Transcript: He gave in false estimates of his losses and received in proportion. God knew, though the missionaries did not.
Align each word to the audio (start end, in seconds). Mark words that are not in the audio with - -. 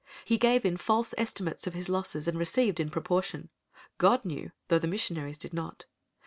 He 0.25 0.39
gave 0.39 0.65
in 0.65 0.77
false 0.77 1.13
estimates 1.15 1.67
of 1.67 1.75
his 1.75 1.87
losses 1.87 2.27
and 2.27 2.35
received 2.39 2.79
in 2.79 2.89
proportion. 2.89 3.49
God 3.99 4.25
knew, 4.25 4.51
though 4.67 4.79
the 4.79 4.87
missionaries 4.87 5.37
did 5.37 5.53
not. 5.53 5.85